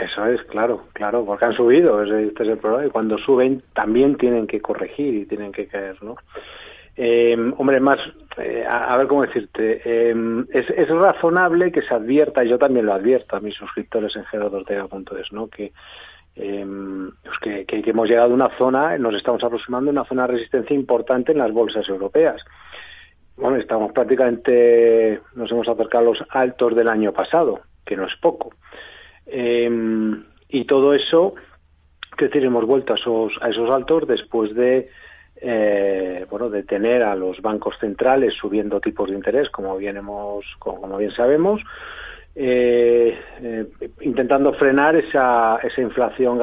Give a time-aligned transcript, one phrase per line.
[0.00, 4.16] Eso es, claro, claro, porque han subido, este es el problema, y cuando suben también
[4.16, 6.16] tienen que corregir y tienen que caer, ¿no?
[6.96, 7.98] Eh, hombre, más,
[8.38, 10.14] eh, a, ver cómo decirte, eh,
[10.52, 15.32] es, razonable que se advierta, y yo también lo advierto a mis suscriptores en gerodortega.es,
[15.32, 15.48] ¿no?
[15.48, 15.72] Que,
[16.34, 20.34] pues que, que, hemos llegado a una zona, nos estamos aproximando a una zona de
[20.34, 22.42] resistencia importante en las bolsas europeas.
[23.36, 28.16] Bueno, estamos prácticamente, nos hemos acercado a los altos del año pasado, que no es
[28.16, 28.52] poco.
[29.32, 31.34] Y todo eso,
[32.16, 34.90] que decir, hemos vuelto a esos, altos después de
[35.42, 40.44] eh, bueno, de tener a los bancos centrales subiendo tipos de interés, como bien, hemos,
[40.58, 41.62] como, bien sabemos,
[42.34, 43.66] eh, eh,
[44.02, 46.38] intentando frenar esa, esa inflación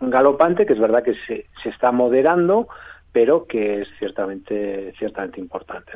[0.00, 2.68] galopante, que es verdad que se, está moderando,
[3.12, 5.92] pero que es ciertamente, ciertamente importante.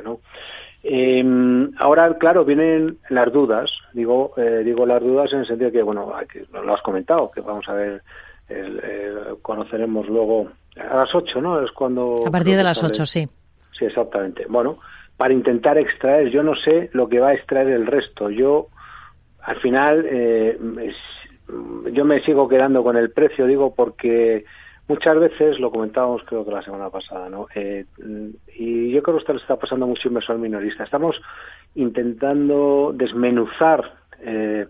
[0.83, 3.71] Em, ahora, claro, vienen las dudas.
[3.95, 6.13] Digo, digo las dudas en el sentido que, bueno,
[6.51, 8.03] lo has comentado, que vamos a ver,
[9.41, 11.61] conoceremos luego a las 8, ¿no?
[11.61, 12.17] Es cuando...
[12.27, 13.27] A partir de las 8, sí.
[13.71, 14.45] Sí, exactamente.
[14.49, 14.79] Bueno,
[15.17, 18.29] para intentar extraer, yo no sé lo que va a extraer el resto.
[18.29, 18.67] Yo,
[19.41, 20.57] al final, eh,
[21.91, 24.43] yo me sigo quedando con el precio, digo, porque
[24.87, 27.47] muchas veces, lo comentábamos creo que la semana pasada, ¿no?
[27.55, 27.85] Eh,
[28.95, 30.83] yo creo que esto le está pasando mucho inversor minorista.
[30.83, 31.21] Estamos
[31.75, 33.93] intentando desmenuzar...
[34.21, 34.67] Eh,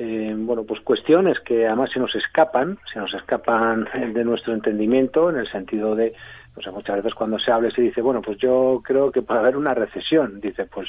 [0.00, 5.28] eh, bueno, pues cuestiones que además se nos escapan, se nos escapan de nuestro entendimiento
[5.28, 6.12] en el sentido de,
[6.58, 9.40] o sea, muchas veces cuando se habla se dice, bueno, pues yo creo que puede
[9.40, 10.40] haber una recesión.
[10.40, 10.88] Dice, pues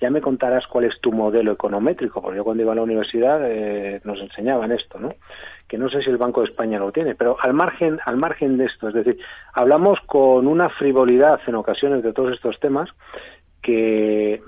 [0.00, 3.40] ya me contarás cuál es tu modelo econométrico, porque yo cuando iba a la universidad
[3.44, 5.14] eh, nos enseñaban esto, ¿no?
[5.66, 8.56] Que no sé si el Banco de España lo tiene, pero al margen, al margen
[8.56, 9.18] de esto, es decir,
[9.52, 12.90] hablamos con una frivolidad en ocasiones de todos estos temas
[13.60, 14.40] que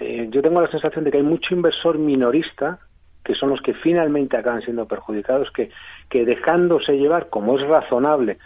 [0.00, 2.78] eh, yo tengo la sensación de que hay mucho inversor minorista
[3.24, 5.68] que son los que finalmente acaban siendo perjudicados, que,
[6.08, 8.38] que dejándose llevar, como es razonable,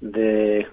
[0.00, 0.66] de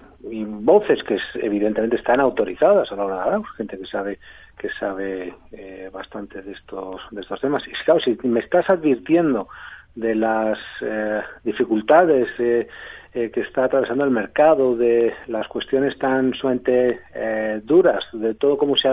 [0.46, 4.18] voces que evidentemente están autorizadas a la hora de hablar, gente que sabe
[4.58, 7.66] que sabe eh, bastante de estos de estos temas.
[7.66, 9.48] Y claro, si me estás advirtiendo
[9.94, 12.68] de las eh, dificultades eh,
[13.16, 18.58] eh, que está atravesando el mercado, de las cuestiones tan sumamente eh, duras, de todo
[18.58, 18.88] cómo se,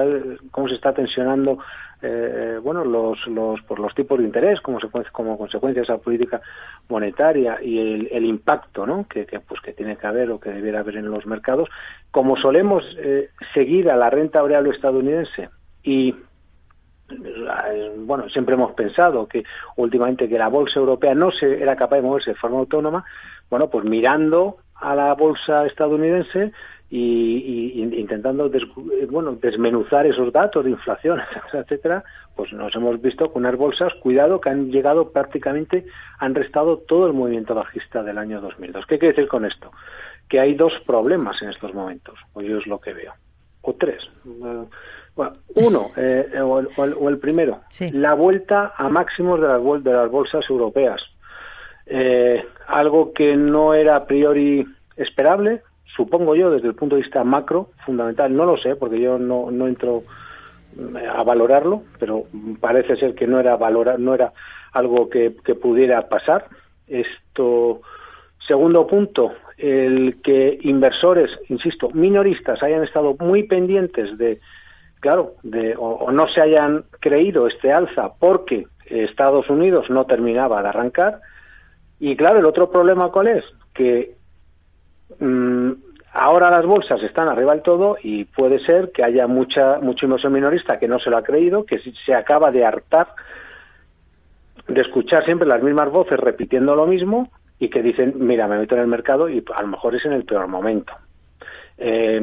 [0.51, 1.57] cómo se está tensionando
[2.03, 4.78] eh, bueno, los, los, por los tipos de interés como,
[5.12, 6.39] como consecuencia de esa política
[6.88, 9.07] monetaria y el, el impacto ¿no?
[9.07, 11.68] que, que, pues, que tiene que haber o que debiera haber en los mercados,
[12.12, 12.85] como solemos
[13.56, 15.50] seguir a la renta variable estadounidense
[15.81, 16.16] y
[17.97, 19.44] bueno, siempre hemos pensado que
[19.75, 23.05] últimamente que la bolsa europea no se era capaz de moverse de forma autónoma,
[23.49, 26.51] bueno, pues mirando a la bolsa estadounidense
[26.89, 28.51] y, intentando
[29.09, 31.21] bueno, desmenuzar esos datos de inflación,
[31.53, 32.03] etcétera,
[32.35, 35.85] pues nos hemos visto con unas bolsas, cuidado, que han llegado prácticamente,
[36.19, 38.85] han restado todo el movimiento bajista del año 2002.
[38.85, 39.71] ¿Qué quiere decir con esto?
[40.27, 43.13] Que hay dos problemas en estos momentos, o yo es lo que veo,
[43.61, 44.09] o tres.
[45.55, 47.61] Uno, eh, o, el, primero,
[47.91, 51.01] la vuelta a máximos de las, de las bolsas europeas.
[51.85, 55.61] Eh, algo que no era a priori esperable,
[55.95, 59.51] supongo yo, desde el punto de vista macro, fundamental, no lo sé, porque yo no,
[59.51, 60.03] no entro
[60.77, 62.25] eh, a valorarlo, pero
[62.59, 64.31] parece ser que no era valorar, no era
[64.71, 66.47] algo que, que pudiera pasar.
[66.88, 67.81] Esto,
[68.47, 74.39] segundo punto, el que inversores, insisto, minoristas hayan estado muy pendientes de
[75.01, 80.69] claro, de, o, no se hayan creído este alza porque Estados Unidos no terminaba de
[80.69, 81.19] arrancar.
[82.00, 83.45] Y claro, el otro problema cuál es?
[83.73, 84.16] Que
[85.19, 85.72] mm,
[86.13, 90.79] ahora las bolsas están arriba del todo y puede ser que haya mucha, mucho minorista
[90.79, 93.07] que no se lo ha creído, que se acaba de hartar
[94.68, 97.29] de escuchar siempre las mismas voces repitiendo lo mismo
[97.59, 100.13] y que dicen, mira, me meto en el mercado y a lo mejor es en
[100.13, 100.94] el peor momento.
[101.77, 102.19] Eh,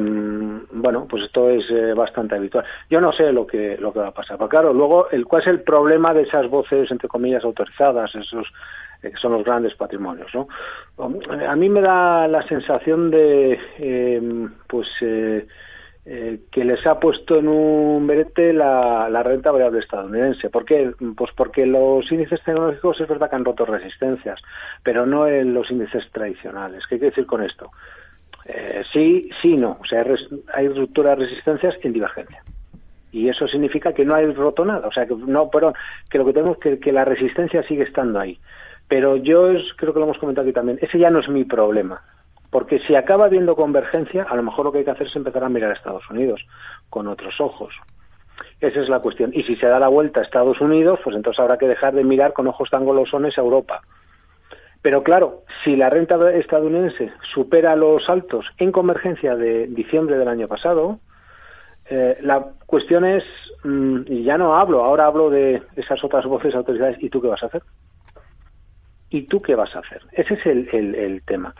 [0.71, 2.65] bueno, pues esto es eh, bastante habitual.
[2.89, 5.41] Yo no sé lo que lo que va a pasar, pero claro, luego el cuál
[5.41, 8.47] es el problema de esas voces entre comillas autorizadas, esos
[9.01, 10.47] eh, que son los grandes patrimonios, ¿no?
[11.47, 14.87] A mí me da la sensación de em, pues
[16.05, 20.49] eh, que les ha puesto en un verete la, la, renta variable estadounidense.
[20.49, 20.91] ¿Por qué?
[21.15, 24.41] Pues porque los índices tecnológicos es verdad que han roto resistencias,
[24.81, 26.87] pero no en los índices tradicionales.
[26.87, 27.69] ¿Qué quiere decir con esto?
[28.45, 29.77] Eh, sí, sí, no.
[29.81, 30.05] O sea,
[30.53, 32.43] hay ruptura de resistencias en divergencia.
[33.11, 34.87] Y eso significa que no hay roto nada.
[34.87, 35.73] O sea, que no, perdón,
[36.09, 38.39] que lo que tenemos que que la resistencia sigue estando ahí.
[38.87, 41.43] Pero yo es, creo que lo hemos comentado aquí también, ese ya no es mi
[41.43, 42.01] problema.
[42.49, 45.43] Porque si acaba habiendo convergencia, a lo mejor lo que hay que hacer es empezar
[45.43, 46.43] a mirar a Estados Unidos
[46.89, 47.75] con otros ojos.
[48.59, 49.31] Esa es la cuestión.
[49.33, 52.03] Y si se da la vuelta a Estados Unidos, pues entonces habrá que dejar de
[52.03, 53.81] mirar con ojos tan golosones a Europa.
[54.81, 60.47] Pero claro, si la renta estadounidense supera los altos en convergencia de diciembre del año
[60.47, 60.99] pasado,
[61.89, 63.23] eh, la cuestión es,
[63.63, 67.27] mm, y ya no hablo, ahora hablo de esas otras voces autoridades, ¿y tú qué
[67.27, 67.63] vas a hacer?
[69.09, 70.01] ¿Y tú qué vas a hacer?
[70.11, 71.53] Ese es el, el, tema.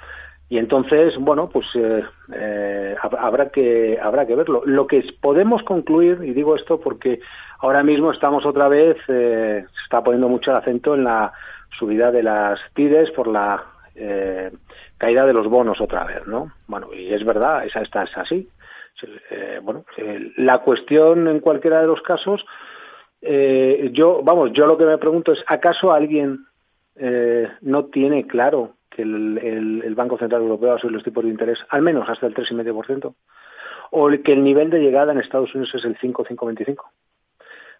[0.48, 4.62] Y entonces, bueno, pues eh, eh, habrá que habrá que verlo.
[4.66, 7.20] Lo que podemos concluir, y digo esto porque
[7.60, 11.34] ahora mismo estamos otra vez, se está poniendo mucho el acento en la
[11.78, 13.66] subida de las TIDES por la
[14.98, 16.54] caída de los bonos otra vez, ¿no?
[16.68, 18.50] Bueno, y es verdad, esa está es así.
[19.30, 22.46] Eh, bueno, eh, la cuestión en cualquiera de los casos,
[23.22, 26.46] eh, yo, vamos, yo lo que me pregunto es, ¿acaso alguien
[27.62, 31.58] no tiene claro que el, Banco Central Europeo va a subir los tipos de interés
[31.70, 33.14] al menos hasta el 3,5%?
[33.92, 36.76] ¿O que el nivel de llegada en Estados Unidos es el 5,525%?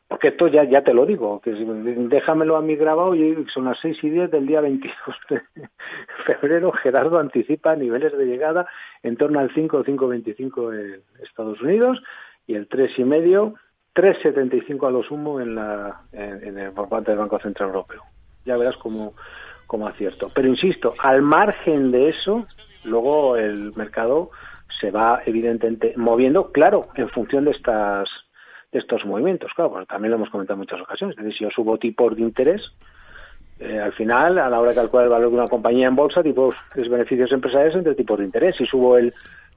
[0.10, 3.14] Porque esto ya, ya te lo digo, que déjamelo a mí grabado
[3.54, 4.96] son las 6 y 10 del día 22
[5.30, 5.42] de
[6.26, 6.72] febrero.
[6.72, 8.68] Gerardo anticipa niveles de llegada
[9.04, 12.02] en torno al 5 o 5,25 en Estados Unidos
[12.48, 13.54] y el 3,5,
[13.94, 18.02] 3,75 a lo sumo en la, en, el, por parte del Banco Central Europeo.
[18.46, 19.14] Ya verás como,
[19.68, 20.32] como acierto.
[20.34, 22.48] Pero insisto, al margen de eso,
[22.84, 24.32] luego el mercado
[24.82, 28.10] se va evidentemente moviendo, claro, en función de estas
[28.72, 29.52] de estos movimientos.
[29.54, 31.18] Claro, porque también lo hemos comentado en muchas ocasiones.
[31.18, 32.72] Es decir, si yo subo tipos de interés,
[33.60, 36.24] eh, al final, a la hora de calcular el valor de una compañía en bolsa,
[36.24, 38.56] tipos es beneficios empresariales entre tipos de interés.
[38.56, 39.14] Si subo el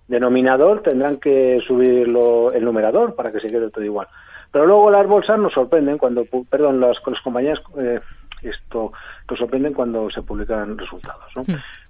[0.08, 4.08] denominador, tendrán que subir el numerador para que se quede todo igual.
[4.50, 8.00] Pero luego las bolsas nos sorprenden cuando, perdón, las, las compañías eh,
[8.42, 8.92] esto
[9.30, 11.30] nos sorprenden cuando se publican resultados.
[11.36, 11.42] ¿no?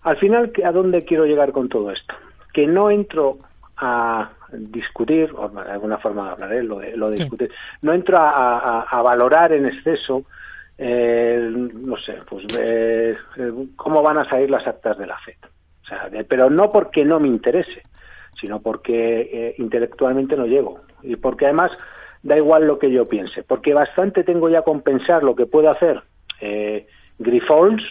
[0.02, 2.14] Al final, ¿a dónde quiero llegar con todo esto?
[2.52, 3.32] Que no entro
[3.76, 7.50] a discutir, o de alguna forma hablaré lo de, lo de discutir,
[7.82, 10.24] no entro a, valorar en exceso,
[10.78, 13.16] eh, no sé, pues eh,
[13.76, 15.36] cómo van a salir las actas de la FED.
[15.82, 17.82] O sea, pero no porque no me interese,
[18.40, 20.80] sino porque eh, intelectualmente no llego.
[21.02, 21.76] Y porque además
[22.22, 25.70] da igual lo que yo piense, porque bastante tengo ya con pensar lo que puedo
[25.70, 26.02] hacer
[26.40, 26.86] eh,
[27.18, 27.82] Grifols,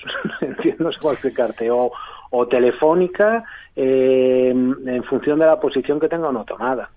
[0.42, 1.92] entiendo, no sé cómo explicarte, o,
[2.32, 3.44] o Telefónica,
[3.76, 6.90] eh, en función de la posición que tenga o no tomada.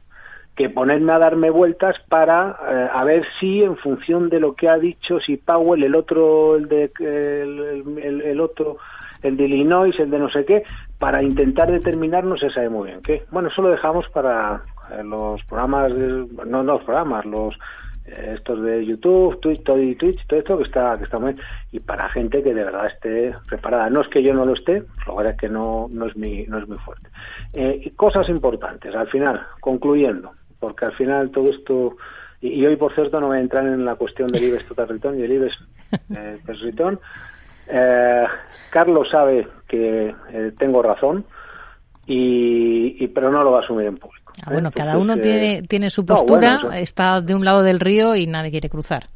[0.57, 4.69] Que ponerme a darme vueltas para eh, a ver si, en función de lo que
[4.69, 8.79] ha dicho, si Powell, el otro, el de el, el, otro,
[9.23, 10.63] el de Illinois, el de no sé qué,
[10.99, 13.25] para intentar determinar no se sabe muy bien qué.
[13.33, 17.59] Bueno, eso lo dejamos para eh, los programas, no los programas, los
[18.07, 21.35] estos de YouTube, Twitch, todo, y Twitch, todo esto que está, que está muy
[21.73, 23.89] y para gente que de verdad esté preparada.
[23.89, 26.45] No es que yo no lo esté, lo verdad es que no, no es mi,
[26.47, 27.09] no es muy fuerte.
[27.53, 31.97] Eh, cosas importantes, al final, concluyendo, porque al final todo esto,
[32.41, 35.19] y, hoy por cierto no voy a entrar en la cuestión del IBEX Total Return
[35.19, 35.59] y el IBEX
[36.15, 37.01] eh, Return.
[37.69, 38.25] Eh,
[38.71, 41.25] Carlos sabe que eh, tengo razón,
[42.07, 44.24] y, y, pero no lo va a asumir en público.
[44.43, 48.27] Ah, bueno, cada uno tiene, tiene su postura, está de un lado del río y
[48.27, 49.07] nadie quiere cruzar.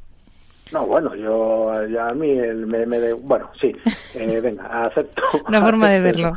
[0.73, 3.75] No, bueno, yo ya a mí me, me bueno, sí,
[4.15, 5.23] eh, venga, acepto.
[5.47, 6.37] Una forma de verlo.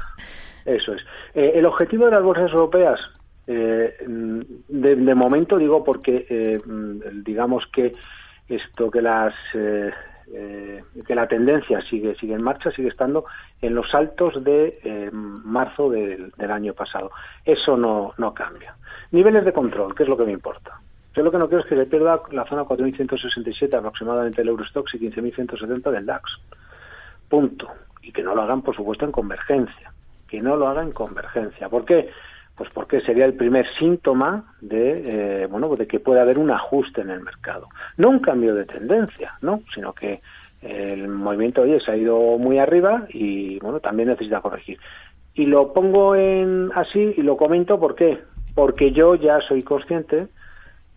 [0.66, 1.02] Eso es.
[1.34, 3.00] Eh, el objetivo de las bolsas europeas,
[3.48, 6.60] eh, de, de, momento digo porque
[7.26, 7.92] digamos que
[8.48, 9.34] esto que las
[10.34, 13.26] eh, que la tendencia sigue, sigue en marcha, sigue estando
[13.62, 17.12] en los altos de eh, marzo del, año pasado.
[17.44, 18.76] Eso no, no cambia.
[19.12, 20.80] Niveles de control, ¿qué es lo que me importa?
[21.14, 24.96] Yo lo que no quiero es que se pierda la zona 4.167 aproximadamente el Eurostox
[24.96, 26.40] y 15.170 del DAX.
[27.28, 27.68] Punto.
[28.02, 29.92] Y que no lo hagan, por supuesto, en convergencia.
[30.28, 31.68] Que no lo hagan en convergencia.
[31.68, 32.10] ¿Por qué?
[32.56, 37.02] Pues porque sería el primer síntoma de, eh, bueno, de que puede haber un ajuste
[37.02, 37.68] en el mercado.
[37.98, 39.62] No un cambio de tendencia, ¿no?
[39.74, 40.22] Sino que
[40.62, 44.80] el movimiento hoy se ha ido muy arriba y, bueno, también necesita corregir.
[45.34, 48.20] Y lo pongo en así y lo comento ¿por qué?
[48.54, 50.28] Porque yo ya soy consciente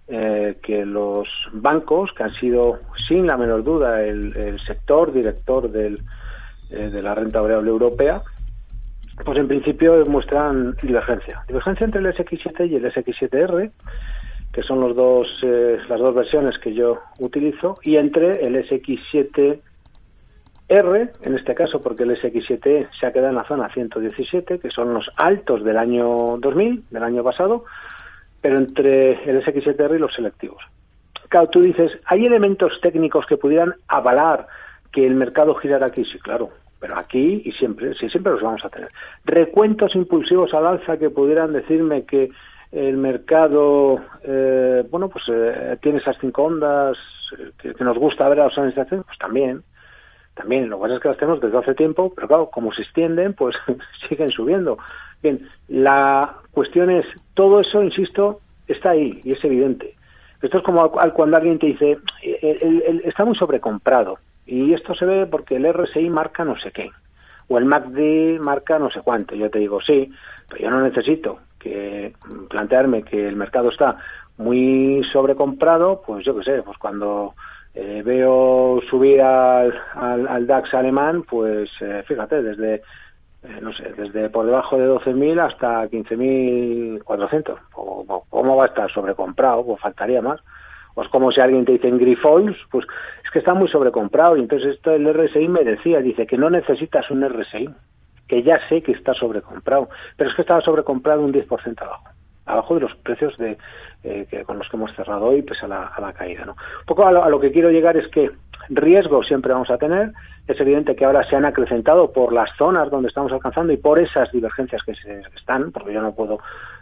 [0.09, 6.01] eh, que los bancos, que han sido sin la menor duda el, sector director del,
[6.71, 8.23] eh, de la renta variable europea,
[9.25, 11.43] pues en principio muestran divergencia.
[11.47, 13.71] Divergencia entre el SX7 y el SX7R,
[14.53, 18.57] que son los dos, eh, las dos versiones que yo utilizo, y entre el
[20.69, 24.71] SX7R, en este caso porque el SX7 se ha quedado en la zona 117, que
[24.71, 27.65] son los altos del año 2000, del año pasado,
[28.41, 30.63] pero entre el SX7R y los selectivos.
[31.29, 34.47] Claro, tú dices, ¿hay elementos técnicos que pudieran avalar
[34.93, 36.05] que el mercado girara aquí?
[36.05, 38.91] Sí, claro, pero aquí y siempre, sí, siempre los vamos a tener.
[39.25, 42.31] Recuentos impulsivos al alza que pudieran decirme que
[42.73, 46.99] el mercado, eh, bueno, pues eh, tiene esas cinco ondas
[47.39, 49.63] eh, que, nos gusta ver a las organizaciones, pues también.
[50.35, 53.35] También lo pasa es que las tenemos desde hace tiempo, pero claro, como se extienden,
[53.35, 53.57] pues
[54.09, 54.79] siguen subiendo.
[55.23, 59.95] Bien, la cuestión es, todo eso, insisto, está ahí y es evidente.
[60.43, 61.99] Esto es como cuando alguien te dice,
[63.05, 64.19] está muy sobrecomprado.
[64.45, 66.91] Y esto se ve porque el RSI marca no sé qué.
[67.49, 69.35] O el MACD marca no sé cuánto.
[69.35, 70.11] Yo te digo, sí,
[70.51, 72.13] pero yo no necesito que
[72.51, 73.97] plantearme que el mercado está
[74.37, 77.35] muy sobrecomprado, pues yo qué sé, pues cuando
[77.75, 82.83] eh, veo subir al, al, DAX alemán, pues eh, fíjate, desde
[83.43, 87.59] eh, no sé, desde por debajo de 12.000 hasta 15.400.
[88.31, 89.67] ¿Cómo va a estar sobrecomprado?
[89.67, 90.41] Pues faltaría más.
[90.95, 92.87] O es como si alguien te dice en Grifols, pues
[93.25, 94.37] es que está muy sobrecomprado.
[94.37, 97.69] Y entonces esto el RSI me decía, dice que no necesitas un RSI,
[98.29, 102.14] que ya sé que está sobrecomprado, pero es que estaba sobrecomprado un 10% abajo
[102.47, 103.57] abajo de los precios de,
[104.03, 106.45] eh, que, con los que hemos cerrado hoy, pese a la, a la caída.
[106.45, 106.53] ¿no?
[106.53, 108.31] Un poco a lo, a lo, que quiero llegar es que
[108.69, 110.13] riesgo siempre vamos a tener.
[110.47, 113.99] Es evidente que ahora se han acrecentado por las zonas donde estamos alcanzando y por
[113.99, 116.39] esas divergencias que se están, porque yo no puedo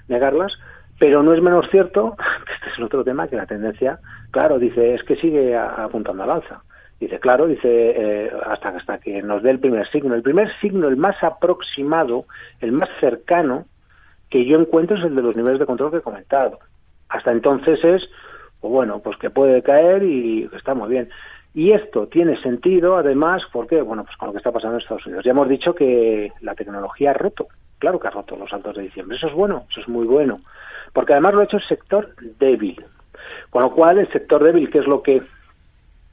[0.09, 0.59] negarlas,
[0.99, 2.17] pero no es menos cierto,
[2.47, 3.99] que este es otro tema, que la tendencia,
[4.31, 6.63] claro, dice, es que sigue apuntando al alza.
[6.99, 10.15] Dice, claro, dice, eh, hasta, hasta que nos dé el primer signo.
[10.15, 12.27] El primer signo, el más aproximado,
[12.61, 13.67] el más cercano,
[14.33, 16.59] que yo encuentro es el de los niveles de control que he comentado.
[17.11, 18.09] Hasta entonces es,
[18.63, 21.11] pues bueno, pues que puede caer y está muy bien.
[21.53, 25.05] Y esto tiene sentido, además, porque, bueno, pues con lo que está pasando en Estados
[25.05, 25.23] Unidos.
[25.23, 27.49] Ya hemos dicho que la tecnología ha roto,
[27.79, 29.19] claro que ha roto los saltos de diciembre.
[29.19, 30.41] Eso es bueno, eso es muy bueno.
[30.95, 32.83] Porque además lo ha hecho el sector débil.
[33.51, 35.23] Con lo cual, el sector débil, que es lo que,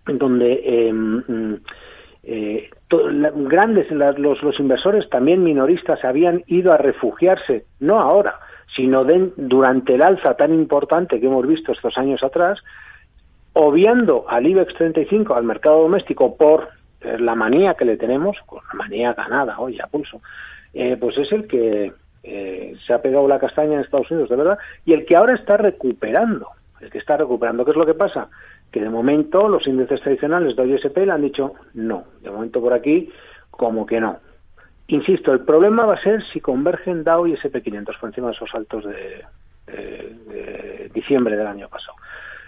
[0.05, 0.93] donde eh,
[2.23, 8.39] eh, grandes, los, los inversores también minoristas habían ido a refugiarse, no ahora,
[8.75, 12.63] sino durante el alza tan importante que hemos visto estos años atrás,
[13.53, 16.69] obviando al IBEX 35, al mercado doméstico, por
[17.01, 20.21] eh, la manía que le tenemos, con la manía ganada hoy a pulso,
[20.73, 21.93] eh, pues es el que
[22.23, 25.35] eh, se ha pegado la castaña en Estados Unidos, de verdad, y el que ahora
[25.35, 26.47] está recuperando,
[26.79, 27.65] el que está recuperando.
[27.65, 28.29] ¿Qué es lo que pasa?
[28.71, 32.73] Que de momento los índices tradicionales de OSP le han dicho no, de momento por
[32.73, 33.09] aquí
[33.49, 34.19] como que no.
[34.87, 38.49] Insisto, el problema va a ser si convergen Dow y SP500 por encima de esos
[38.55, 39.25] altos de,
[40.93, 41.95] diciembre del año pasado.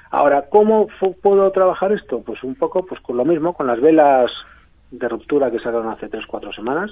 [0.10, 0.88] Ahora, ¿cómo
[1.22, 2.22] puedo trabajar esto?
[2.22, 4.32] Pues un poco pues con lo mismo, con las velas
[4.90, 6.92] de ruptura que sacaron hace 3-4 semanas,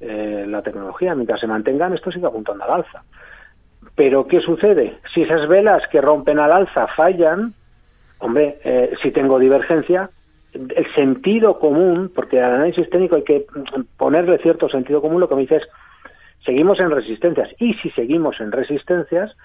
[0.00, 3.04] eh, la tecnología, mientras se mantengan, esto sigue apuntando al alza.
[3.94, 4.98] Pero, ¿qué sucede?
[5.14, 7.54] Si esas velas que rompen al alza fallan,
[8.18, 10.10] Hombre, eh, si tengo divergencia,
[10.52, 13.46] el sentido común, porque al análisis técnico hay que
[13.96, 15.68] ponerle cierto sentido común, lo que me dice es,
[16.44, 17.50] seguimos en resistencias.
[17.58, 19.36] Y si seguimos en resistencias,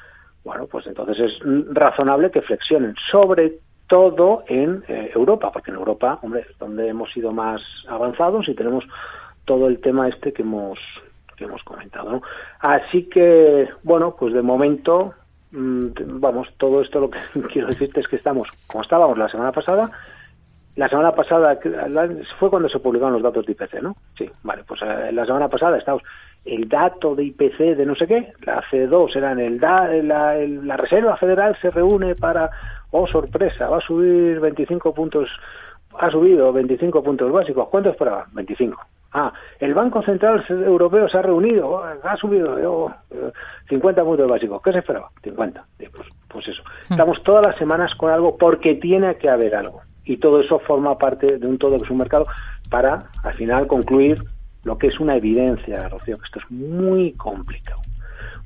[0.44, 1.40] bueno, pues entonces es
[1.74, 7.12] razonable que flexionen, sobre todo en eh, Europa, porque en Europa, hombre, es donde hemos
[7.12, 8.86] sido más avanzados y tenemos
[9.46, 10.80] todo el tema este que hemos
[11.36, 12.12] que hemos comentado.
[12.12, 12.22] ¿no?
[12.60, 15.14] Así que, bueno, pues de momento
[15.52, 17.20] vamos, todo esto lo que
[17.52, 19.92] quiero decirte es que estamos como estábamos la semana pasada.
[20.78, 21.60] La semana pasada
[22.40, 23.94] fue cuando se publicaron los datos de IPC, ¿no?
[24.18, 26.02] Sí, vale, pues eh, la semana pasada estamos
[26.46, 30.36] el dato de IPC de no sé qué, la C2 era en el da, la,
[30.36, 32.50] la Reserva Federal se reúne para,
[32.92, 35.30] oh sorpresa, va a subir 25 puntos,
[36.00, 38.26] ha subido 25 puntos básicos, ¿cuánto esperaba?
[38.32, 38.82] 25.
[39.14, 42.94] Ah, el Banco Central Europeo se ha reunido, ha subido
[43.68, 44.62] 50 puntos básicos.
[44.64, 45.12] ¿Qué se esperaba?
[45.22, 45.66] 50.
[45.78, 46.64] Pues, pues eso.
[46.88, 46.94] Hmm.
[46.94, 49.82] Estamos todas las semanas con algo porque tiene que haber algo.
[50.06, 52.26] Y todo eso forma parte de un todo que es un mercado
[52.70, 54.24] para, al final, concluir
[54.64, 57.82] lo que es una evidencia, Rocío, que esto es muy complicado.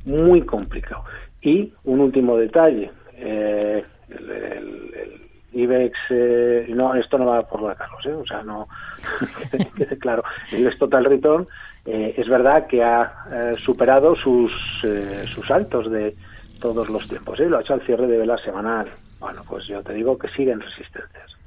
[0.06, 1.04] Muy complicado.
[1.42, 2.92] Y un último detalle.
[3.18, 5.25] Eh, el
[5.56, 8.14] IBEX, eh, no, esto no va por la Carlos, ¿eh?
[8.14, 8.68] o sea, no,
[9.78, 11.48] quede claro, el Total Return
[11.86, 14.52] eh, es verdad que ha eh, superado sus,
[15.34, 16.16] sus altos de
[16.60, 18.92] todos los tiempos, lo ha hecho al cierre de vela semanal.
[19.20, 21.38] Bueno, pues yo te digo que siguen resistencias.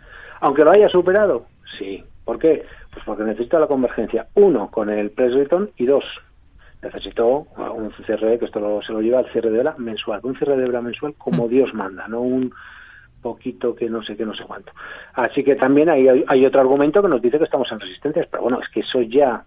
[0.41, 1.47] Aunque lo haya superado,
[1.79, 2.03] sí.
[2.25, 2.65] ¿Por qué?
[2.93, 6.05] Pues porque necesita la convergencia, uno, con el press return y dos,
[6.83, 10.57] necesitó un cierre, que esto se lo lleva al cierre de vela mensual, un cierre
[10.57, 11.51] de vela mensual como mm.
[11.51, 12.53] Dios manda, no un
[13.21, 14.73] poquito que no sé qué, no sé cuánto.
[15.15, 18.45] Así que también hay, hay otro argumento que nos dice que estamos en resistencias, pero
[18.45, 19.45] bueno, es que eso ya